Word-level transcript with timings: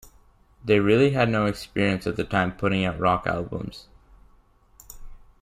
They 0.65 0.79
really 0.79 1.11
had 1.11 1.29
no 1.29 1.45
experience 1.45 2.07
at 2.07 2.15
the 2.15 2.23
time 2.23 2.57
putting 2.57 2.85
out 2.85 2.97
rock 2.99 3.27
albums. 3.27 3.87